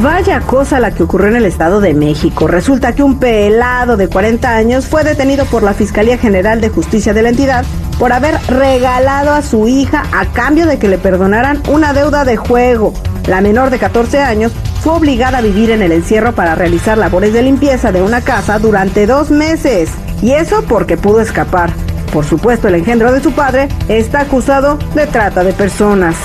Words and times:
Vaya 0.00 0.40
cosa 0.40 0.80
la 0.80 0.94
que 0.94 1.02
ocurrió 1.02 1.28
en 1.28 1.36
el 1.36 1.44
Estado 1.44 1.80
de 1.82 1.92
México. 1.92 2.46
Resulta 2.46 2.94
que 2.94 3.02
un 3.02 3.18
pelado 3.18 3.98
de 3.98 4.08
40 4.08 4.56
años 4.56 4.86
fue 4.86 5.04
detenido 5.04 5.44
por 5.44 5.62
la 5.62 5.74
Fiscalía 5.74 6.16
General 6.16 6.60
de 6.62 6.70
Justicia 6.70 7.12
de 7.12 7.22
la 7.22 7.28
entidad 7.28 7.66
por 7.98 8.14
haber 8.14 8.38
regalado 8.48 9.32
a 9.32 9.42
su 9.42 9.68
hija 9.68 10.04
a 10.12 10.24
cambio 10.26 10.64
de 10.64 10.78
que 10.78 10.88
le 10.88 10.96
perdonaran 10.96 11.62
una 11.68 11.92
deuda 11.92 12.24
de 12.24 12.38
juego. 12.38 12.94
La 13.26 13.42
menor 13.42 13.68
de 13.68 13.78
14 13.78 14.22
años 14.22 14.52
fue 14.80 14.94
obligada 14.94 15.38
a 15.38 15.42
vivir 15.42 15.70
en 15.72 15.82
el 15.82 15.92
encierro 15.92 16.34
para 16.34 16.54
realizar 16.54 16.96
labores 16.96 17.34
de 17.34 17.42
limpieza 17.42 17.92
de 17.92 18.00
una 18.00 18.22
casa 18.22 18.58
durante 18.58 19.06
dos 19.06 19.30
meses. 19.30 19.90
Y 20.22 20.32
eso 20.32 20.64
porque 20.66 20.96
pudo 20.96 21.20
escapar. 21.20 21.70
Por 22.10 22.24
supuesto, 22.24 22.68
el 22.68 22.76
engendro 22.76 23.12
de 23.12 23.22
su 23.22 23.32
padre 23.32 23.68
está 23.88 24.20
acusado 24.20 24.78
de 24.94 25.06
trata 25.06 25.44
de 25.44 25.52
personas. 25.52 26.16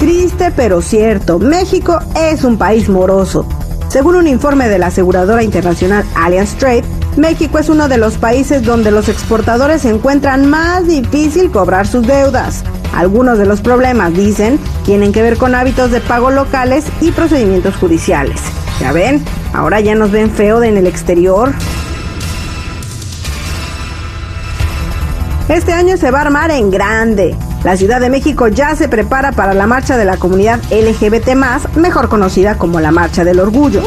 Triste 0.00 0.50
pero 0.56 0.80
cierto, 0.80 1.38
México 1.38 1.98
es 2.16 2.42
un 2.42 2.56
país 2.56 2.88
moroso. 2.88 3.46
Según 3.88 4.16
un 4.16 4.26
informe 4.26 4.66
de 4.66 4.78
la 4.78 4.86
aseguradora 4.86 5.42
internacional 5.42 6.06
Allianz 6.14 6.54
Trade, 6.54 6.84
México 7.18 7.58
es 7.58 7.68
uno 7.68 7.86
de 7.86 7.98
los 7.98 8.16
países 8.16 8.62
donde 8.62 8.92
los 8.92 9.10
exportadores 9.10 9.84
encuentran 9.84 10.48
más 10.48 10.86
difícil 10.86 11.50
cobrar 11.50 11.86
sus 11.86 12.06
deudas. 12.06 12.64
Algunos 12.94 13.36
de 13.36 13.44
los 13.44 13.60
problemas, 13.60 14.14
dicen, 14.14 14.58
tienen 14.86 15.12
que 15.12 15.20
ver 15.20 15.36
con 15.36 15.54
hábitos 15.54 15.90
de 15.90 16.00
pago 16.00 16.30
locales 16.30 16.86
y 17.02 17.10
procedimientos 17.12 17.76
judiciales. 17.76 18.40
Ya 18.80 18.92
ven, 18.92 19.22
ahora 19.52 19.80
ya 19.80 19.94
nos 19.94 20.10
ven 20.10 20.30
feo 20.30 20.62
en 20.62 20.78
el 20.78 20.86
exterior. 20.86 21.52
Este 25.50 25.74
año 25.74 25.98
se 25.98 26.10
va 26.10 26.20
a 26.20 26.22
armar 26.22 26.50
en 26.52 26.70
grande. 26.70 27.36
La 27.64 27.76
Ciudad 27.76 28.00
de 28.00 28.08
México 28.08 28.48
ya 28.48 28.74
se 28.74 28.88
prepara 28.88 29.32
para 29.32 29.52
la 29.52 29.66
marcha 29.66 29.98
de 29.98 30.06
la 30.06 30.16
comunidad 30.16 30.60
LGBT, 30.70 31.34
mejor 31.76 32.08
conocida 32.08 32.56
como 32.56 32.80
la 32.80 32.90
Marcha 32.90 33.22
del 33.22 33.38
Orgullo. 33.38 33.82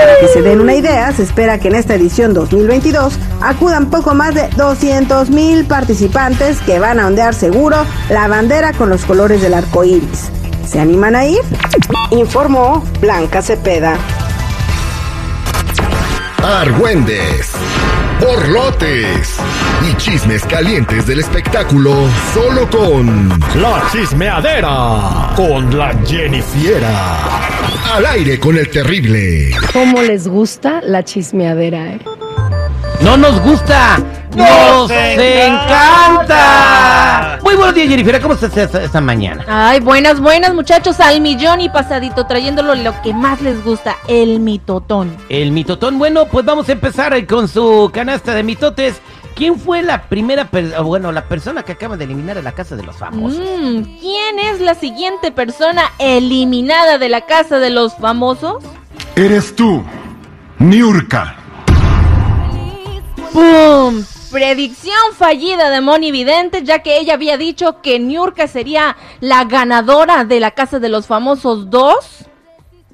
Para 0.00 0.20
que 0.20 0.28
se 0.28 0.42
den 0.42 0.60
una 0.60 0.74
idea, 0.74 1.12
se 1.12 1.24
espera 1.24 1.58
que 1.58 1.66
en 1.68 1.74
esta 1.74 1.96
edición 1.96 2.34
2022 2.34 3.18
acudan 3.40 3.86
poco 3.86 4.14
más 4.14 4.32
de 4.34 4.48
200 4.56 5.30
mil 5.30 5.64
participantes 5.66 6.60
que 6.60 6.78
van 6.78 7.00
a 7.00 7.08
ondear 7.08 7.34
seguro 7.34 7.84
la 8.10 8.28
bandera 8.28 8.72
con 8.72 8.90
los 8.90 9.04
colores 9.04 9.42
del 9.42 9.54
arco 9.54 9.82
iris. 9.82 10.30
¿Se 10.64 10.78
animan 10.78 11.16
a 11.16 11.26
ir? 11.26 11.40
Informó 12.12 12.84
Blanca 13.00 13.42
Cepeda. 13.42 13.96
Argüendes, 16.42 17.50
borlotes 18.20 19.36
y 19.88 19.96
chismes 19.96 20.44
calientes 20.44 21.06
del 21.06 21.20
espectáculo 21.20 21.94
solo 22.34 22.68
con 22.70 23.28
La 23.60 23.82
Chismeadera 23.92 25.32
con 25.36 25.76
la 25.76 25.94
Jennifiera. 26.04 27.38
Al 27.94 28.06
aire 28.06 28.40
con 28.40 28.56
el 28.56 28.68
terrible. 28.68 29.50
¿Cómo 29.72 30.02
les 30.02 30.26
gusta 30.26 30.80
la 30.82 31.04
chismeadera, 31.04 31.92
eh? 31.92 32.00
¡No 33.00 33.16
nos 33.16 33.40
gusta! 33.40 33.98
¡Nos, 34.34 34.90
encanta! 34.90 36.36
Muy 37.42 37.54
buenos 37.54 37.74
días, 37.74 37.88
Jennifer. 37.88 38.20
¿Cómo 38.20 38.34
estás 38.34 38.56
esta, 38.56 38.82
esta 38.82 39.00
mañana? 39.00 39.44
Ay, 39.46 39.80
buenas, 39.80 40.20
buenas, 40.20 40.52
muchachos. 40.54 41.00
Al 41.00 41.20
millón 41.20 41.60
y 41.60 41.68
pasadito, 41.68 42.26
trayéndolo 42.26 42.74
lo 42.74 43.00
que 43.02 43.14
más 43.14 43.40
les 43.40 43.62
gusta, 43.64 43.96
el 44.08 44.40
mitotón. 44.40 45.16
El 45.28 45.52
mitotón. 45.52 45.98
Bueno, 45.98 46.26
pues 46.26 46.44
vamos 46.44 46.68
a 46.68 46.72
empezar 46.72 47.14
eh, 47.14 47.26
con 47.26 47.48
su 47.48 47.90
canasta 47.92 48.34
de 48.34 48.42
mitotes. 48.42 49.00
¿Quién 49.36 49.60
fue 49.60 49.82
la 49.82 50.08
primera, 50.08 50.48
bueno, 50.82 51.12
la 51.12 51.28
persona 51.28 51.62
que 51.62 51.72
acaba 51.72 51.98
de 51.98 52.04
eliminar 52.04 52.38
a 52.38 52.42
la 52.42 52.52
casa 52.52 52.74
de 52.74 52.82
los 52.82 52.96
famosos? 52.96 53.38
Mm, 53.38 53.82
¿Quién 54.00 54.38
es 54.38 54.60
la 54.62 54.74
siguiente 54.74 55.30
persona 55.30 55.92
eliminada 55.98 56.96
de 56.96 57.10
la 57.10 57.20
casa 57.20 57.58
de 57.58 57.68
los 57.68 57.94
famosos? 57.96 58.64
Eres 59.14 59.54
tú, 59.54 59.84
Niurka. 60.58 61.36
¡Pum! 63.34 64.02
Predicción 64.32 64.96
fallida 65.14 65.68
de 65.68 65.82
Moni 65.82 66.12
Vidente, 66.12 66.64
ya 66.64 66.78
que 66.78 66.98
ella 66.98 67.12
había 67.12 67.36
dicho 67.36 67.82
que 67.82 67.98
Niurka 67.98 68.48
sería 68.48 68.96
la 69.20 69.44
ganadora 69.44 70.24
de 70.24 70.40
la 70.40 70.52
Casa 70.52 70.78
de 70.78 70.88
los 70.88 71.06
Famosos 71.06 71.68
2, 71.68 71.94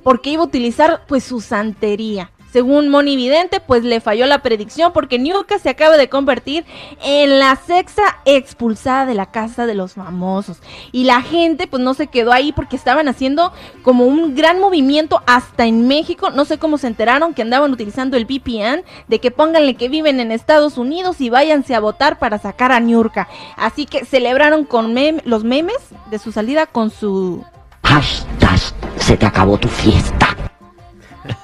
porque 0.02 0.30
iba 0.30 0.42
a 0.42 0.46
utilizar 0.46 1.04
pues 1.06 1.22
su 1.22 1.40
santería. 1.40 2.32
Según 2.52 2.88
Moni 2.88 3.16
Vidente, 3.16 3.60
pues 3.60 3.82
le 3.82 4.00
falló 4.00 4.26
la 4.26 4.40
predicción 4.40 4.92
porque 4.92 5.18
Niurka 5.18 5.58
se 5.58 5.70
acaba 5.70 5.96
de 5.96 6.08
convertir 6.08 6.64
en 7.02 7.38
la 7.38 7.56
sexta 7.56 8.02
expulsada 8.24 9.06
de 9.06 9.14
la 9.14 9.30
casa 9.30 9.66
de 9.66 9.74
los 9.74 9.94
famosos. 9.94 10.58
Y 10.92 11.04
la 11.04 11.22
gente 11.22 11.66
pues 11.66 11.82
no 11.82 11.94
se 11.94 12.08
quedó 12.08 12.32
ahí 12.32 12.52
porque 12.52 12.76
estaban 12.76 13.08
haciendo 13.08 13.52
como 13.82 14.04
un 14.04 14.34
gran 14.34 14.60
movimiento 14.60 15.22
hasta 15.26 15.64
en 15.66 15.88
México. 15.88 16.30
No 16.30 16.44
sé 16.44 16.58
cómo 16.58 16.76
se 16.76 16.88
enteraron 16.88 17.32
que 17.32 17.42
andaban 17.42 17.72
utilizando 17.72 18.16
el 18.16 18.26
VPN 18.26 18.84
de 19.08 19.18
que 19.18 19.30
pónganle 19.30 19.74
que 19.74 19.88
viven 19.88 20.20
en 20.20 20.30
Estados 20.30 20.76
Unidos 20.76 21.20
y 21.20 21.30
váyanse 21.30 21.74
a 21.74 21.80
votar 21.80 22.18
para 22.18 22.38
sacar 22.38 22.70
a 22.70 22.80
Niurka. 22.80 23.28
Así 23.56 23.86
que 23.86 24.04
celebraron 24.04 24.64
con 24.64 24.94
los 25.24 25.44
memes 25.44 25.78
de 26.10 26.18
su 26.18 26.32
salida 26.32 26.66
con 26.66 26.90
su 26.90 27.44
Hashtag, 27.84 28.58
se 28.96 29.16
te 29.16 29.26
acabó 29.26 29.58
tu 29.58 29.68
fiesta. 29.68 30.21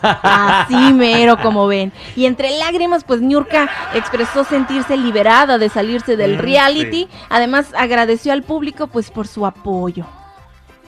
Así 0.03 0.93
mero, 0.93 1.37
como 1.39 1.67
ven. 1.67 1.93
Y 2.17 2.27
entre 2.27 2.51
lágrimas, 2.59 3.05
pues 3.05 3.21
Niurka 3.21 3.69
expresó 3.95 4.45
sentirse 4.45 4.97
liberada 4.97 5.59
de 5.59 5.69
salirse 5.69 6.17
del 6.17 6.39
reality. 6.39 7.09
Además, 7.29 7.73
agradeció 7.77 8.33
al 8.33 8.43
público, 8.43 8.87
pues, 8.89 9.11
por 9.11 9.27
su 9.27 9.47
apoyo. 9.47 10.05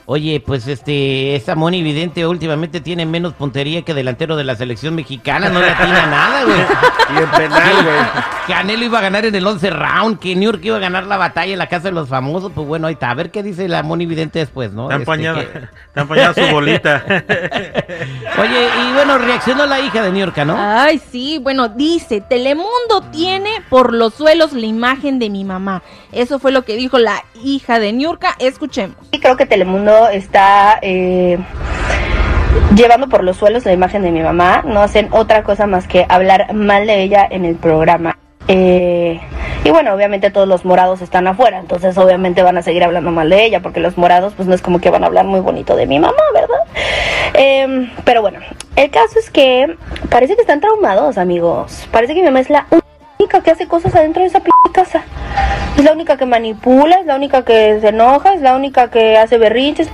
Oye, 0.07 0.41
pues 0.45 0.67
este, 0.67 1.35
esa 1.35 1.55
Moni 1.55 1.83
Vidente 1.83 2.25
últimamente 2.27 2.81
tiene 2.81 3.05
menos 3.05 3.33
puntería 3.33 3.83
que 3.83 3.93
delantero 3.93 4.35
de 4.35 4.43
la 4.43 4.55
selección 4.55 4.95
mexicana, 4.95 5.47
no 5.47 5.61
le 5.61 5.69
atina 5.69 6.05
nada, 6.07 6.43
güey. 6.43 6.57
Y 7.13 7.17
en 7.17 7.29
penal, 7.29 7.73
güey. 7.83 7.95
Canelo 8.47 8.85
iba 8.85 8.97
a 8.99 9.01
ganar 9.01 9.25
en 9.25 9.35
el 9.35 9.45
11 9.45 9.69
round, 9.69 10.19
que 10.19 10.33
New 10.35 10.51
York 10.51 10.61
iba 10.63 10.77
a 10.77 10.79
ganar 10.79 11.05
la 11.05 11.17
batalla 11.17 11.51
en 11.53 11.59
la 11.59 11.67
casa 11.67 11.89
de 11.89 11.91
los 11.91 12.09
famosos, 12.09 12.51
pues 12.53 12.65
bueno, 12.67 12.87
ahí 12.87 12.93
está, 12.93 13.11
a 13.11 13.13
ver 13.13 13.31
qué 13.31 13.43
dice 13.43 13.67
la 13.67 13.83
Moni 13.83 14.05
Vidente 14.05 14.39
después, 14.39 14.71
¿no? 14.73 14.89
Está 14.89 15.13
Este, 15.13 15.33
que- 15.93 15.99
empañada 16.01 16.33
su 16.33 16.53
bolita. 16.53 17.03
Oye, 18.39 18.67
y 18.83 18.93
bueno, 18.93 19.17
reaccionó 19.17 19.65
la 19.65 19.79
hija 19.79 20.01
de 20.01 20.11
New 20.11 20.19
York, 20.19 20.37
¿no? 20.45 20.55
Ay, 20.57 21.01
sí, 21.11 21.39
bueno, 21.39 21.69
dice, 21.69 22.21
Telemundo 22.21 23.01
tiene 23.11 23.49
por 23.69 23.93
los 23.93 24.13
suelos 24.13 24.53
la 24.53 24.65
imagen 24.65 25.19
de 25.19 25.29
mi 25.29 25.43
mamá. 25.43 25.83
Eso 26.11 26.39
fue 26.39 26.51
lo 26.51 26.63
que 26.63 26.75
dijo 26.75 26.97
la 26.97 27.23
hija 27.43 27.79
de 27.79 27.93
Niurka. 27.93 28.35
Escuchemos. 28.39 28.95
Y 29.11 29.19
creo 29.19 29.37
que 29.37 29.45
Telemundo 29.45 30.07
está 30.09 30.79
eh, 30.81 31.37
llevando 32.75 33.07
por 33.07 33.23
los 33.23 33.37
suelos 33.37 33.65
la 33.65 33.73
imagen 33.73 34.01
de 34.01 34.11
mi 34.11 34.21
mamá. 34.21 34.63
No 34.65 34.81
hacen 34.81 35.09
otra 35.11 35.43
cosa 35.43 35.67
más 35.67 35.87
que 35.87 36.05
hablar 36.09 36.53
mal 36.53 36.87
de 36.87 37.03
ella 37.03 37.27
en 37.29 37.45
el 37.45 37.55
programa. 37.55 38.17
Eh, 38.47 39.19
y 39.63 39.69
bueno, 39.69 39.93
obviamente 39.93 40.31
todos 40.31 40.47
los 40.47 40.65
morados 40.65 41.01
están 41.01 41.27
afuera, 41.27 41.59
entonces 41.59 41.95
obviamente 41.97 42.41
van 42.41 42.57
a 42.57 42.63
seguir 42.63 42.83
hablando 42.83 43.11
mal 43.11 43.29
de 43.29 43.45
ella, 43.45 43.61
porque 43.61 43.79
los 43.79 43.95
morados 43.95 44.33
pues 44.35 44.47
no 44.47 44.55
es 44.55 44.61
como 44.61 44.81
que 44.81 44.89
van 44.89 45.03
a 45.03 45.07
hablar 45.07 45.25
muy 45.25 45.39
bonito 45.39 45.75
de 45.75 45.85
mi 45.85 45.99
mamá, 45.99 46.21
¿verdad? 46.33 46.40
Eh, 47.33 47.91
pero 48.03 48.21
bueno, 48.21 48.39
el 48.75 48.89
caso 48.89 49.19
es 49.19 49.29
que 49.29 49.77
parece 50.09 50.35
que 50.35 50.41
están 50.41 50.61
traumados, 50.61 51.17
amigos. 51.17 51.87
Parece 51.91 52.13
que 52.13 52.21
mi 52.21 52.25
mamá 52.25 52.39
es 52.39 52.49
la 52.49 52.65
única 53.19 53.41
que 53.41 53.51
hace 53.51 53.67
cosas 53.67 53.95
adentro 53.95 54.21
de 54.21 54.27
esa 54.27 54.39
p 54.39 54.49
casa. 54.73 55.03
Es 55.77 55.83
la 55.83 55.93
única 55.93 56.17
que 56.17 56.25
manipula, 56.25 56.97
es 56.97 57.05
la 57.05 57.15
única 57.15 57.43
que 57.43 57.79
se 57.81 57.89
enoja, 57.89 58.33
es 58.33 58.41
la 58.41 58.55
única 58.55 58.89
que 58.89 59.17
hace 59.17 59.37
berrinches. 59.37 59.89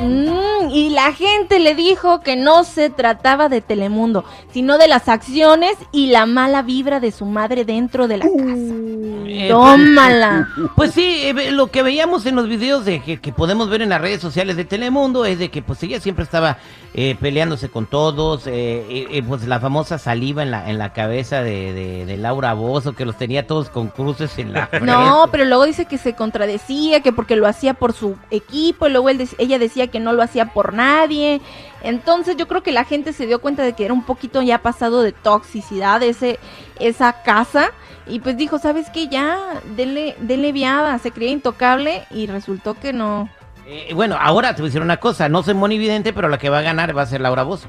Mm, 0.00 0.53
y 0.74 0.90
la 0.90 1.12
gente 1.12 1.58
le 1.60 1.74
dijo 1.74 2.20
que 2.20 2.36
no 2.36 2.64
se 2.64 2.90
trataba 2.90 3.48
de 3.48 3.60
Telemundo, 3.60 4.24
sino 4.52 4.76
de 4.76 4.88
las 4.88 5.08
acciones 5.08 5.76
y 5.92 6.08
la 6.08 6.26
mala 6.26 6.62
vibra 6.62 6.98
de 7.00 7.12
su 7.12 7.24
madre 7.26 7.64
dentro 7.64 8.08
de 8.08 8.16
la 8.18 8.24
casa. 8.26 9.48
Tómala. 9.48 10.48
Pues 10.76 10.92
sí, 10.92 11.02
eh, 11.22 11.50
lo 11.52 11.68
que 11.68 11.82
veíamos 11.82 12.26
en 12.26 12.34
los 12.36 12.48
videos 12.48 12.84
de 12.84 13.00
que, 13.00 13.20
que 13.20 13.32
podemos 13.32 13.68
ver 13.70 13.82
en 13.82 13.88
las 13.90 14.00
redes 14.00 14.20
sociales 14.20 14.56
de 14.56 14.64
Telemundo 14.64 15.24
es 15.24 15.38
de 15.38 15.50
que 15.50 15.62
pues 15.62 15.82
ella 15.82 16.00
siempre 16.00 16.24
estaba 16.24 16.58
eh, 16.94 17.16
peleándose 17.20 17.68
con 17.68 17.86
todos, 17.86 18.46
eh, 18.46 18.84
eh, 18.88 19.06
eh, 19.10 19.22
pues 19.22 19.46
la 19.46 19.60
famosa 19.60 19.98
saliva 19.98 20.42
en 20.42 20.50
la, 20.50 20.68
en 20.68 20.78
la 20.78 20.92
cabeza 20.92 21.42
de, 21.42 21.72
de- 21.72 22.06
de 22.06 22.16
Laura 22.16 22.54
Bozo, 22.54 22.94
que 22.94 23.04
los 23.04 23.16
tenía 23.16 23.46
todos 23.46 23.68
con 23.70 23.88
cruces 23.88 24.36
en 24.38 24.52
la 24.52 24.66
frente. 24.68 24.86
No, 24.86 25.26
pero 25.30 25.44
luego 25.44 25.64
dice 25.64 25.84
que 25.86 25.98
se 25.98 26.14
contradecía, 26.14 27.00
que 27.00 27.12
porque 27.12 27.36
lo 27.36 27.46
hacía 27.46 27.74
por 27.74 27.92
su 27.92 28.16
equipo, 28.30 28.86
y 28.88 28.90
luego 28.90 29.08
él 29.10 29.28
ella 29.38 29.58
decía 29.58 29.86
que 29.88 30.00
no 30.00 30.12
lo 30.12 30.22
hacía 30.22 30.46
por 30.52 30.63
nadie. 30.72 31.40
Entonces 31.82 32.36
yo 32.36 32.48
creo 32.48 32.62
que 32.62 32.72
la 32.72 32.84
gente 32.84 33.12
se 33.12 33.26
dio 33.26 33.40
cuenta 33.40 33.62
de 33.62 33.74
que 33.74 33.84
era 33.84 33.92
un 33.92 34.04
poquito 34.04 34.40
ya 34.42 34.62
pasado 34.62 35.02
de 35.02 35.12
toxicidad 35.12 36.02
ese, 36.02 36.38
esa 36.78 37.22
casa. 37.22 37.72
Y 38.06 38.20
pues 38.20 38.36
dijo, 38.36 38.58
¿sabes 38.58 38.90
qué? 38.90 39.08
Ya, 39.08 39.38
denle, 39.76 40.14
denle 40.20 40.52
viada, 40.52 40.98
se 40.98 41.10
creía 41.10 41.32
intocable 41.32 42.04
y 42.10 42.26
resultó 42.26 42.74
que 42.74 42.92
no. 42.92 43.28
Eh, 43.66 43.92
bueno, 43.94 44.16
ahora 44.20 44.54
te 44.54 44.60
voy 44.60 44.66
a 44.66 44.70
decir 44.70 44.82
una 44.82 44.98
cosa, 44.98 45.28
no 45.28 45.42
soy 45.42 45.54
monividente, 45.54 46.12
pero 46.12 46.28
la 46.28 46.38
que 46.38 46.50
va 46.50 46.58
a 46.58 46.62
ganar 46.62 46.96
va 46.96 47.02
a 47.02 47.06
ser 47.06 47.22
Laura 47.22 47.44
Bozo. 47.44 47.68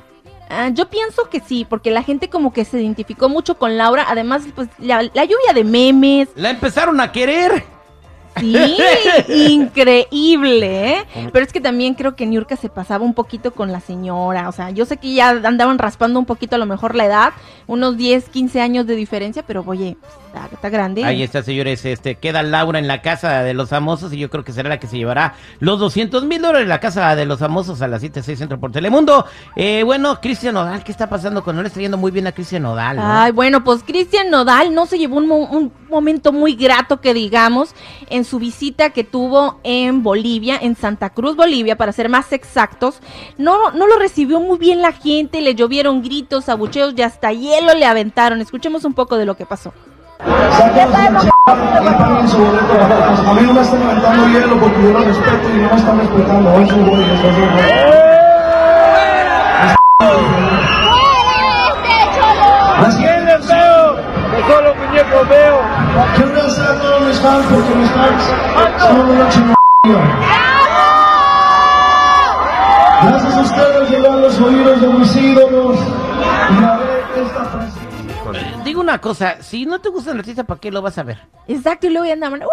Ah, 0.49 0.69
yo 0.69 0.89
pienso 0.89 1.29
que 1.29 1.39
sí, 1.39 1.65
porque 1.67 1.89
la 1.89 2.03
gente 2.03 2.29
como 2.29 2.53
que 2.53 2.65
se 2.65 2.81
identificó 2.81 3.29
mucho 3.29 3.57
con 3.57 3.77
Laura. 3.77 4.05
Además, 4.07 4.43
pues 4.53 4.69
la, 4.77 5.01
la 5.01 5.23
lluvia 5.23 5.53
de 5.53 5.63
memes. 5.63 6.29
La 6.35 6.51
empezaron 6.51 6.99
a 6.99 7.11
querer. 7.11 7.63
Sí, 8.39 8.77
increíble, 9.29 10.91
¿eh? 10.91 11.05
Pero 11.31 11.45
es 11.45 11.53
que 11.53 11.61
también 11.61 11.93
creo 11.93 12.15
que 12.15 12.25
Niurka 12.25 12.55
se 12.55 12.69
pasaba 12.69 13.05
un 13.05 13.13
poquito 13.13 13.51
con 13.51 13.71
la 13.71 13.79
señora. 13.79 14.49
O 14.49 14.51
sea, 14.51 14.71
yo 14.71 14.85
sé 14.85 14.97
que 14.97 15.13
ya 15.13 15.29
andaban 15.29 15.77
raspando 15.77 16.19
un 16.19 16.25
poquito 16.25 16.55
a 16.55 16.59
lo 16.59 16.65
mejor 16.65 16.95
la 16.95 17.05
edad, 17.05 17.33
unos 17.67 17.97
10, 17.97 18.29
15 18.29 18.61
años 18.61 18.87
de 18.87 18.95
diferencia, 18.95 19.43
pero 19.43 19.63
oye, 19.65 19.97
está, 20.27 20.49
está 20.53 20.69
grande. 20.69 21.03
Ahí 21.05 21.23
está, 21.23 21.43
señores. 21.43 21.85
Este, 21.85 22.15
queda 22.15 22.43
Laura 22.43 22.79
en 22.79 22.87
la 22.87 23.01
casa 23.01 23.41
de 23.43 23.53
los 23.53 23.69
famosos 23.69 24.11
y 24.13 24.17
yo 24.17 24.29
creo 24.29 24.43
que 24.43 24.51
será 24.51 24.69
la 24.69 24.79
que 24.79 24.87
se 24.87 24.97
llevará 24.97 25.35
los 25.59 25.79
200 25.79 26.25
mil 26.25 26.41
dólares 26.41 26.63
en 26.63 26.69
la 26.69 26.79
casa 26.79 27.15
de 27.15 27.25
los 27.25 27.39
famosos 27.39 27.81
a 27.81 27.87
las 27.87 28.01
7, 28.01 28.21
6 28.21 28.37
Centro 28.37 28.59
por 28.59 28.71
Telemundo. 28.71 29.25
Eh, 29.55 29.83
bueno, 29.83 30.19
Cristian 30.21 30.55
Nodal, 30.55 30.83
¿qué 30.83 30.91
está 30.91 31.09
pasando 31.09 31.43
con 31.43 31.57
él? 31.57 31.65
Está 31.65 31.79
yendo 31.79 31.97
muy 31.97 32.11
bien 32.11 32.27
a 32.27 32.31
Cristian 32.31 32.63
Nodal, 32.63 32.97
¿no? 32.97 33.03
Ay, 33.05 33.31
bueno, 33.31 33.63
pues 33.63 33.83
Cristian 33.83 34.29
Nodal 34.29 34.73
no 34.73 34.85
se 34.85 34.97
llevó 34.97 35.17
un 35.17 35.71
momento 35.89 36.31
muy 36.31 36.55
grato 36.55 37.01
que 37.01 37.13
digamos 37.13 37.73
en 38.09 38.25
su 38.25 38.39
visita 38.39 38.91
que 38.91 39.03
tuvo 39.03 39.59
en 39.63 40.03
Bolivia, 40.03 40.57
en 40.61 40.75
Santa 40.75 41.09
Cruz, 41.09 41.35
Bolivia, 41.35 41.75
para 41.77 41.91
ser 41.91 42.09
más 42.09 42.31
exactos. 42.33 42.99
No, 43.37 43.71
no 43.71 43.87
lo 43.87 43.97
recibió 43.97 44.39
muy 44.39 44.57
bien 44.57 44.81
la 44.81 44.91
gente, 44.91 45.41
le 45.41 45.55
llovieron 45.55 46.01
gritos, 46.01 46.49
abucheos 46.49 46.93
y 46.97 47.01
hasta 47.01 47.31
hielo 47.31 47.73
le 47.73 47.85
aventaron. 47.85 48.41
Escuchemos 48.41 48.85
un 48.85 48.93
poco 48.93 49.17
de 49.17 49.25
lo 49.25 49.35
que 49.35 49.45
pasó. 49.45 49.73
A 50.19 50.27
mí 53.33 53.41
no 53.45 53.53
me 53.53 53.61
están 53.61 53.79
levantando 53.79 54.27
hielo 54.27 54.59
porque 54.59 54.81
yo 54.81 54.91
lo 54.91 54.99
respeto 54.99 55.49
y 55.53 55.57
no 55.57 55.69
me 55.69 55.75
están 55.75 55.99
respetando. 55.99 56.49
Fans 67.25 67.45
porque 67.51 67.75
mis 67.75 67.89
fans 67.89 68.23
son 68.79 69.09
una 69.09 69.29
chingada. 69.29 69.55
Gracias 73.03 73.33
a 73.35 73.41
ustedes 73.41 73.89
llegan 73.89 74.21
los 74.21 74.39
oídos 74.39 74.81
de 74.81 74.87
mis 74.87 75.15
ídolos. 75.15 75.77
Y 75.79 76.63
a 76.63 76.77
ver 76.77 77.03
esta 77.25 77.51
presencia. 77.51 77.81
Eh, 78.33 78.61
Digo 78.63 78.81
una 78.81 78.99
cosa, 78.99 79.37
si 79.41 79.65
no 79.65 79.79
te 79.79 79.89
gusta 79.89 80.11
el 80.11 80.19
artista, 80.19 80.43
¿para 80.43 80.59
qué 80.59 80.71
lo 80.71 80.81
vas 80.81 80.97
a 80.97 81.03
ver? 81.03 81.17
Exacto, 81.47 81.87
y 81.87 81.89
luego 81.91 82.05
ya 82.05 82.13
andaban, 82.13 82.41
"Uh, 82.41 82.45
uh", 82.45 82.49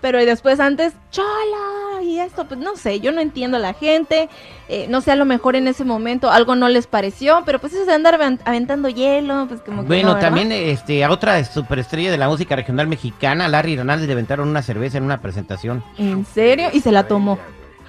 pero 0.00 0.20
y 0.20 0.24
después 0.26 0.60
antes, 0.60 0.92
chola, 1.10 2.02
y 2.02 2.20
esto, 2.20 2.46
pues 2.46 2.60
no 2.60 2.76
sé, 2.76 3.00
yo 3.00 3.10
no 3.12 3.20
entiendo 3.20 3.56
a 3.56 3.60
la 3.60 3.74
gente, 3.74 4.28
eh, 4.68 4.86
no 4.88 5.00
sé, 5.00 5.10
a 5.12 5.16
lo 5.16 5.24
mejor 5.24 5.56
en 5.56 5.66
ese 5.68 5.84
momento 5.84 6.30
algo 6.30 6.54
no 6.54 6.68
les 6.68 6.86
pareció, 6.86 7.42
pero 7.44 7.58
pues 7.58 7.72
eso 7.72 7.84
de 7.84 7.92
andar 7.94 8.14
aven- 8.20 8.40
aventando 8.44 8.88
hielo, 8.88 9.46
pues 9.48 9.60
como 9.62 9.82
que 9.82 9.88
Bueno, 9.88 10.16
también 10.18 10.52
este, 10.52 11.04
a 11.04 11.10
otra 11.10 11.44
superestrella 11.44 12.10
de 12.10 12.18
la 12.18 12.28
música 12.28 12.54
regional 12.56 12.86
mexicana, 12.86 13.48
Larry 13.48 13.74
Hernández, 13.74 14.06
le 14.06 14.12
aventaron 14.12 14.48
una 14.48 14.62
cerveza 14.62 14.98
en 14.98 15.04
una 15.04 15.20
presentación. 15.20 15.82
¿En 15.98 16.24
serio? 16.26 16.68
Y 16.72 16.80
se 16.80 16.92
la 16.92 17.08
tomó. 17.08 17.38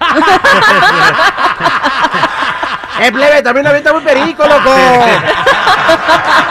¡Eh, 3.02 3.10
plebe! 3.12 3.42
También 3.42 3.66
avienta 3.66 3.92
muy 3.94 4.02
perico, 4.02 4.42
loco. 4.46 4.70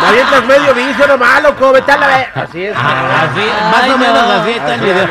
Me 0.02 0.08
avientas 0.08 0.46
medio 0.46 0.74
vicio 0.74 1.08
nomás, 1.08 1.44
loco. 1.44 1.72
Vete 1.72 1.92
a 1.92 1.98
la 1.98 2.08
vez. 2.08 2.28
Así 2.34 2.64
es. 2.64 2.76
Así, 2.76 3.42
más 3.72 3.90
o 3.90 3.98
menos 4.00 4.18
así 4.18 4.52
está 4.52 4.74
el 4.76 4.82
video. 4.82 5.08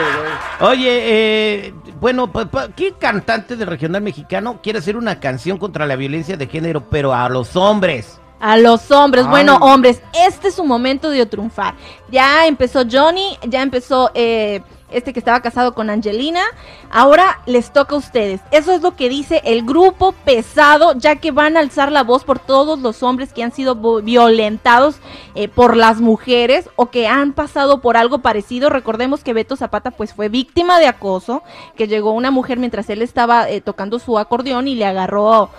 Oye, 0.61 1.67
eh, 1.69 1.75
bueno, 2.01 2.31
¿qué 2.75 2.93
cantante 2.99 3.55
del 3.55 3.69
regional 3.69 4.03
mexicano 4.03 4.61
quiere 4.61 4.81
hacer 4.81 4.97
una 4.97 5.21
canción 5.21 5.57
contra 5.57 5.87
la 5.87 5.95
violencia 5.95 6.37
de 6.37 6.49
género, 6.49 6.89
pero 6.91 7.15
a 7.15 7.29
los 7.29 7.55
hombres? 7.55 8.21
A 8.40 8.56
los 8.56 8.90
hombres, 8.90 9.25
Ay. 9.25 9.31
bueno, 9.31 9.56
hombres, 9.56 10.00
este 10.26 10.49
es 10.49 10.55
su 10.55 10.64
momento 10.64 11.11
de 11.11 11.26
triunfar. 11.26 11.75
Ya 12.11 12.46
empezó 12.46 12.82
Johnny, 12.90 13.37
ya 13.49 13.62
empezó 13.62 14.11
eh, 14.14 14.62
este 14.90 15.12
que 15.12 15.19
estaba 15.19 15.40
casado 15.40 15.75
con 15.75 15.90
Angelina. 15.90 16.43
Ahora 16.90 17.40
les 17.46 17.73
toca 17.73 17.94
a 17.94 17.99
ustedes. 17.99 18.40
Eso 18.50 18.73
es 18.73 18.82
lo 18.82 18.96
que 18.96 19.08
dice 19.08 19.43
el 19.44 19.64
grupo 19.64 20.12
pesado, 20.25 20.94
ya 20.94 21.17
que 21.17 21.31
van 21.31 21.56
a 21.56 21.61
alzar 21.61 21.93
la 21.93 22.05
voz 22.05 22.25
por 22.25 22.38
todos 22.38 22.79
los 22.79 23.02
hombres 23.02 23.32
que 23.32 23.43
han 23.43 23.52
sido 23.52 23.75
violentados 24.02 24.96
eh, 25.35 25.49
por 25.49 25.76
las 25.76 26.00
mujeres 26.00 26.70
o 26.76 26.87
que 26.90 27.06
han 27.08 27.32
pasado 27.32 27.81
por 27.81 27.96
algo 27.96 28.19
parecido. 28.20 28.70
Recordemos 28.70 29.25
que 29.25 29.32
Beto 29.32 29.56
Zapata 29.56 29.90
pues 29.90 30.14
fue 30.14 30.29
víctima 30.29 30.79
de 30.79 30.87
acoso, 30.87 31.43
que 31.76 31.88
llegó 31.88 32.12
una 32.12 32.31
mujer 32.31 32.58
mientras 32.58 32.88
él 32.90 33.02
estaba 33.02 33.49
eh, 33.50 33.61
tocando 33.61 33.99
su 33.99 34.19
acordeón 34.19 34.69
y 34.69 34.75
le 34.75 34.87
agarró... 34.87 35.50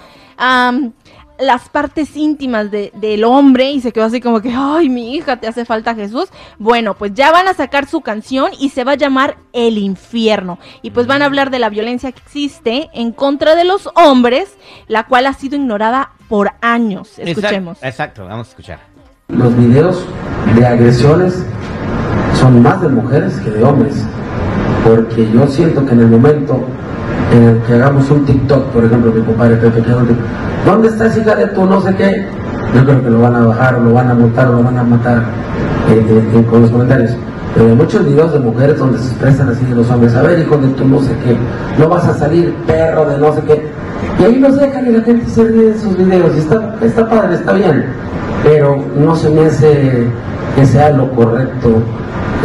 las 1.40 1.70
partes 1.70 2.16
íntimas 2.18 2.70
de- 2.70 2.92
del 2.96 3.24
hombre 3.24 3.72
y 3.72 3.82
se 3.82 3.92
quedó 3.92 4.06
así 4.06 4.20
como 4.22 4.42
que, 4.42 4.54
ay, 4.56 4.90
mi 4.90 5.16
hija, 5.16 5.38
te 5.38 5.48
hace 5.48 5.66
falta 5.66 5.96
Jesús. 5.96 6.26
Bueno, 6.58 6.94
pues 6.96 7.14
ya 7.14 7.32
van 7.32 7.48
a 7.48 7.54
sacar 7.54 7.88
su 7.88 8.02
canción 8.02 8.52
y 8.60 8.70
se 8.70 8.84
va 8.84 8.94
a 8.94 8.96
llamar 8.96 9.38
El 9.54 9.78
Infierno. 9.78 10.60
Y 10.82 10.92
pues 10.92 11.08
van 11.08 11.22
a 11.22 11.26
hablar 11.26 11.50
de 11.50 11.60
la 11.60 11.70
violencia 11.70 12.12
que 12.12 12.20
existe 12.26 12.90
en 12.94 13.12
contra 13.12 13.56
de 13.56 13.64
los 13.64 13.90
hombres, 13.96 14.56
la 14.88 15.06
cual 15.06 15.28
ha 15.28 15.34
sido 15.34 15.56
ignorada 15.56 16.12
por 16.28 16.52
años. 16.62 17.18
Escuchemos. 17.18 17.78
Exacto, 17.78 17.88
exacto, 17.88 18.26
vamos 18.28 18.48
a 18.48 18.50
escuchar. 18.52 18.80
Los 19.30 19.56
videos 19.56 20.04
de 20.56 20.66
agresiones 20.66 21.46
son 22.40 22.62
más 22.62 22.82
de 22.82 22.90
mujeres 22.90 23.36
que 23.40 23.50
de 23.52 23.64
hombres, 23.64 23.96
porque 24.84 25.30
yo 25.32 25.48
siento 25.48 25.86
que 25.86 25.94
en 25.94 26.00
el 26.02 26.08
momento 26.08 26.66
el 27.32 27.60
que 27.62 27.74
hagamos 27.74 28.10
un 28.10 28.26
TikTok, 28.26 28.66
por 28.68 28.86
ejemplo, 28.86 29.12
mi 29.12 29.22
compadre 29.22 29.56
Pepe, 29.58 29.82
que 29.82 29.92
¿dónde 30.66 30.88
estás 30.88 31.16
hija 31.18 31.36
de 31.36 31.48
tu 31.48 31.66
no 31.66 31.80
sé 31.82 31.96
qué? 31.96 32.28
Yo 32.74 32.86
creo 32.86 33.04
que 33.04 33.10
lo 33.10 33.22
van 33.22 33.36
a 33.36 33.46
bajar, 33.46 33.80
lo 33.80 33.94
van 33.94 34.10
a 34.10 34.14
multar, 34.14 34.48
o 34.48 34.54
lo 34.54 34.64
van 34.64 34.78
a 34.78 34.84
matar 34.84 35.24
eh, 35.90 36.06
eh, 36.08 36.30
eh, 36.36 36.46
con 36.50 36.62
los 36.62 36.72
comentarios. 36.72 37.12
Pero 37.56 37.70
hay 37.70 37.76
muchos 37.76 38.06
videos 38.06 38.34
de 38.34 38.40
mujeres 38.40 38.78
donde 38.78 39.00
se 39.00 39.10
expresan 39.10 39.50
así 39.50 39.66
de 39.66 39.76
los 39.76 39.90
hombres, 39.90 40.16
a 40.16 40.22
ver 40.22 40.40
hijo 40.40 40.58
de 40.58 40.68
tu 40.70 40.86
no 40.86 41.00
sé 41.00 41.16
qué, 41.24 41.36
no 41.80 41.90
vas 41.90 42.06
a 42.06 42.14
salir 42.14 42.54
perro 42.68 43.06
de 43.06 43.18
no 43.18 43.34
sé 43.34 43.42
qué. 43.42 43.68
Y 44.20 44.24
ahí 44.24 44.40
los 44.40 44.56
dejan 44.56 44.88
y 44.88 44.92
la 44.92 45.02
gente 45.02 45.26
se 45.28 45.44
ríe 45.44 45.72
de 45.72 45.80
sus 45.80 45.98
videos, 45.98 46.36
y 46.36 46.40
está, 46.40 46.76
está 46.82 47.10
padre, 47.10 47.36
está 47.36 47.54
bien, 47.54 47.86
pero 48.44 48.78
no 48.96 49.16
se 49.16 49.30
me 49.30 49.46
hace 49.46 50.08
que 50.56 50.66
sea 50.66 50.92
lo 50.92 51.12
correcto, 51.12 51.82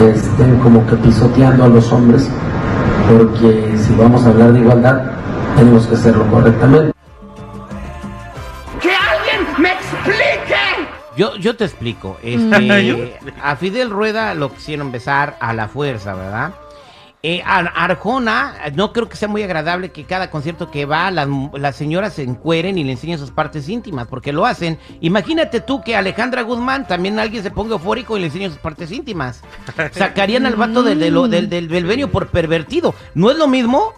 estén 0.00 0.58
como 0.60 0.86
que 0.86 0.96
pisoteando 0.96 1.64
a 1.64 1.68
los 1.68 1.92
hombres, 1.92 2.28
porque 3.08 3.76
si 3.78 3.94
vamos 3.94 4.24
a 4.24 4.30
hablar 4.30 4.52
de 4.52 4.60
igualdad, 4.60 5.02
tenemos 5.56 5.86
que 5.86 5.94
hacerlo 5.94 6.26
correctamente. 6.28 6.92
¡Que 8.80 8.90
alguien 8.94 9.46
me 9.58 9.72
explique! 9.72 10.54
Yo, 11.16 11.36
yo 11.36 11.56
te 11.56 11.64
explico. 11.64 12.16
Este, 12.22 13.18
a 13.42 13.56
Fidel 13.56 13.90
Rueda 13.90 14.34
lo 14.34 14.52
quisieron 14.52 14.90
besar 14.90 15.36
a 15.40 15.52
la 15.52 15.68
fuerza, 15.68 16.14
¿verdad? 16.14 16.54
Eh, 17.26 17.42
a 17.42 17.60
Arjona, 17.60 18.54
no 18.74 18.92
creo 18.92 19.08
que 19.08 19.16
sea 19.16 19.28
muy 19.28 19.42
agradable 19.42 19.92
que 19.92 20.04
cada 20.04 20.28
concierto 20.30 20.70
que 20.70 20.84
va 20.84 21.10
las, 21.10 21.26
las 21.54 21.74
señoras 21.74 22.12
se 22.12 22.22
encueren 22.22 22.76
y 22.76 22.84
le 22.84 22.92
enseñen 22.92 23.18
sus 23.18 23.30
partes 23.30 23.66
íntimas, 23.70 24.08
porque 24.08 24.30
lo 24.30 24.44
hacen. 24.44 24.78
Imagínate 25.00 25.62
tú 25.62 25.80
que 25.80 25.96
Alejandra 25.96 26.42
Guzmán 26.42 26.86
también 26.86 27.18
alguien 27.18 27.42
se 27.42 27.50
ponga 27.50 27.76
eufórico 27.76 28.18
y 28.18 28.20
le 28.20 28.26
enseñe 28.26 28.50
sus 28.50 28.58
partes 28.58 28.92
íntimas. 28.92 29.40
Sacarían 29.92 30.44
al 30.44 30.56
vato 30.56 30.82
del, 30.82 31.00
del, 31.00 31.30
del, 31.30 31.48
del 31.48 31.66
Belvenio 31.66 32.10
por 32.10 32.28
pervertido. 32.28 32.94
¿No 33.14 33.30
es 33.30 33.38
lo 33.38 33.48
mismo? 33.48 33.94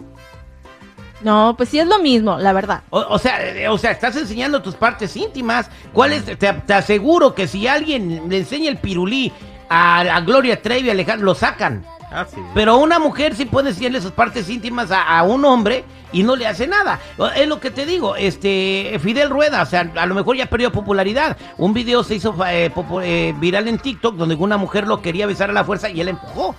No, 1.19 1.55
pues 1.57 1.67
sí 1.67 1.79
es 1.79 1.87
lo 1.87 1.99
mismo, 1.99 2.37
la 2.37 2.53
verdad. 2.53 2.83
O, 2.91 2.99
o 3.09 3.19
sea, 3.19 3.45
eh, 3.45 3.67
o 3.67 3.77
sea, 3.77 3.91
estás 3.91 4.15
enseñando 4.15 4.61
tus 4.61 4.75
partes 4.75 5.17
íntimas. 5.17 5.69
¿Cuál 5.91 6.13
es? 6.13 6.23
Te, 6.23 6.35
te 6.37 6.73
aseguro 6.73 7.35
que 7.35 7.45
si 7.45 7.67
alguien 7.67 8.29
le 8.29 8.37
enseña 8.37 8.69
el 8.69 8.77
pirulí 8.77 9.33
a, 9.67 9.99
a 9.99 10.21
Gloria 10.21 10.61
Trevi, 10.61 10.87
a 10.87 10.93
Alejandro, 10.93 11.25
lo 11.25 11.35
sacan. 11.35 11.83
Ah, 12.11 12.25
sí. 12.29 12.37
Pero 12.53 12.77
una 12.77 12.99
mujer 12.99 13.35
sí 13.35 13.45
puede 13.45 13.69
enseñarle 13.69 14.01
sus 14.01 14.11
partes 14.11 14.49
íntimas 14.49 14.91
a, 14.91 15.17
a 15.17 15.23
un 15.23 15.43
hombre 15.43 15.83
y 16.11 16.23
no 16.23 16.35
le 16.35 16.47
hace 16.47 16.67
nada. 16.67 16.99
Es 17.35 17.47
lo 17.47 17.59
que 17.59 17.71
te 17.71 17.85
digo, 17.85 18.15
este 18.15 18.97
Fidel 19.01 19.29
Rueda, 19.29 19.61
o 19.61 19.65
sea, 19.65 19.91
a 19.95 20.05
lo 20.05 20.15
mejor 20.15 20.37
ya 20.37 20.45
perdió 20.45 20.71
popularidad. 20.71 21.37
Un 21.57 21.73
video 21.73 22.03
se 22.03 22.15
hizo 22.15 22.35
eh, 22.47 22.71
eh, 23.03 23.33
viral 23.37 23.67
en 23.67 23.77
TikTok 23.77 24.15
donde 24.15 24.35
una 24.35 24.57
mujer 24.57 24.87
lo 24.87 25.01
quería 25.01 25.27
besar 25.27 25.49
a 25.49 25.53
la 25.53 25.63
fuerza 25.63 25.89
y 25.89 25.99
él 26.01 26.09
empujó. 26.09 26.55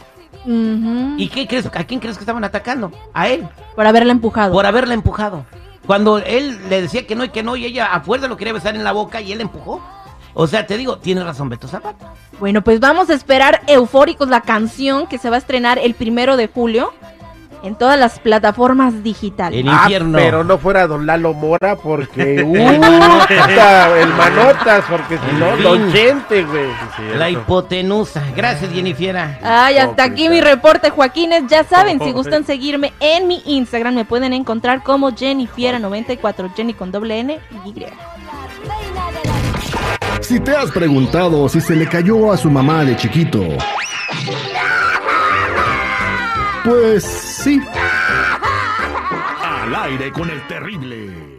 ¿Y 0.46 1.28
qué 1.28 1.46
crees? 1.46 1.66
¿A 1.66 1.84
quién 1.84 2.00
crees 2.00 2.16
que 2.16 2.22
estaban 2.22 2.44
atacando? 2.44 2.92
A 3.12 3.28
él. 3.28 3.46
Por 3.74 3.86
haberla 3.86 4.12
empujado. 4.12 4.52
Por 4.52 4.66
haberla 4.66 4.94
empujado. 4.94 5.44
Cuando 5.86 6.18
él 6.18 6.58
le 6.68 6.82
decía 6.82 7.06
que 7.06 7.14
no 7.14 7.24
y 7.24 7.30
que 7.30 7.42
no 7.42 7.56
y 7.56 7.64
ella 7.64 7.86
a 7.86 8.00
fuerza 8.00 8.28
lo 8.28 8.36
quería 8.36 8.52
besar 8.52 8.76
en 8.76 8.84
la 8.84 8.92
boca 8.92 9.20
y 9.20 9.32
él 9.32 9.40
empujó. 9.40 9.82
O 10.40 10.46
sea, 10.46 10.68
te 10.68 10.76
digo, 10.76 10.98
tiene 10.98 11.24
razón 11.24 11.48
Beto 11.48 11.66
Zapata. 11.66 12.14
Bueno, 12.38 12.62
pues 12.62 12.78
vamos 12.78 13.10
a 13.10 13.14
esperar 13.14 13.60
eufóricos 13.66 14.28
la 14.28 14.40
canción 14.40 15.08
que 15.08 15.18
se 15.18 15.30
va 15.30 15.34
a 15.34 15.40
estrenar 15.40 15.80
el 15.80 15.94
primero 15.94 16.36
de 16.36 16.46
julio 16.46 16.92
en 17.64 17.74
todas 17.74 17.98
las 17.98 18.20
plataformas 18.20 19.02
digitales. 19.02 19.64
Ah, 19.68 19.88
pero 20.12 20.44
no 20.44 20.58
fuera 20.58 20.86
Don 20.86 21.06
Lalo 21.06 21.34
Mora 21.34 21.74
porque. 21.74 22.40
¡Uh! 22.46 22.54
el 22.54 24.08
manotas, 24.14 24.84
porque 24.88 25.18
si 25.18 25.36
no, 25.40 25.54
En 25.54 25.62
Don 25.64 25.82
fin. 25.90 25.92
Chente, 25.92 26.44
güey. 26.44 26.68
La 27.16 27.30
hipotenusa. 27.30 28.22
Gracias, 28.36 28.70
Jennifiera. 28.72 29.40
Ay, 29.42 29.78
hasta 29.78 30.04
aquí 30.04 30.28
mi 30.28 30.40
reporte, 30.40 30.90
Joaquines. 30.90 31.48
Ya 31.48 31.64
saben, 31.64 31.98
si 31.98 32.12
gustan 32.12 32.44
seguirme 32.46 32.92
en 33.00 33.26
mi 33.26 33.42
Instagram, 33.44 33.92
me 33.92 34.04
pueden 34.04 34.32
encontrar 34.32 34.84
como 34.84 35.10
Jennifiera94, 35.10 36.54
Jenny 36.54 36.74
con 36.74 36.92
doble 36.92 37.18
N 37.18 37.40
y 37.64 37.68
Y. 37.70 37.86
Si 40.28 40.38
te 40.38 40.54
has 40.54 40.70
preguntado 40.70 41.48
si 41.48 41.58
se 41.58 41.74
le 41.74 41.88
cayó 41.88 42.30
a 42.30 42.36
su 42.36 42.50
mamá 42.50 42.84
de 42.84 42.94
chiquito 42.94 43.40
Pues 46.62 47.02
sí. 47.02 47.58
Al 49.42 49.74
aire 49.74 50.12
con 50.12 50.28
el 50.28 50.46
terrible. 50.46 51.37